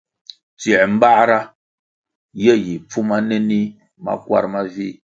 Tsiē 0.59 0.79
mbāra 0.93 1.37
ye 2.43 2.53
yi 2.65 2.73
pfuma 2.87 3.17
nenih 3.29 3.67
makwar 4.03 4.45
mavih, 4.53 4.95